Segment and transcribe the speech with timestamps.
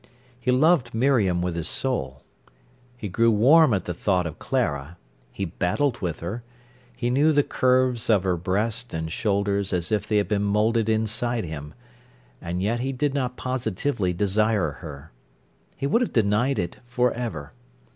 [0.39, 2.23] He loved Miriam with his soul.
[2.97, 4.97] He grew warm at the thought of Clara,
[5.31, 6.41] he battled with her,
[6.97, 10.89] he knew the curves of her breast and shoulders as if they had been moulded
[10.89, 11.75] inside him;
[12.41, 15.11] and yet he did not positively desire her.
[15.75, 17.53] He would have denied it for ever.